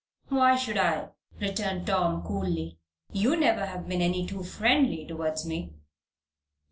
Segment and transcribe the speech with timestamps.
[0.29, 2.79] "Why should I?" returned Tom, coolly.
[3.13, 5.73] "You never have been any too friendly towards me."